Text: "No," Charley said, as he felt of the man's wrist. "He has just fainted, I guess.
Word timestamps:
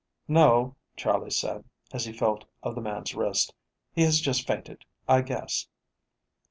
"No," 0.27 0.77
Charley 0.97 1.29
said, 1.29 1.63
as 1.93 2.05
he 2.05 2.11
felt 2.11 2.43
of 2.63 2.73
the 2.73 2.81
man's 2.81 3.13
wrist. 3.13 3.53
"He 3.93 4.01
has 4.01 4.19
just 4.19 4.47
fainted, 4.47 4.83
I 5.07 5.21
guess. 5.21 5.67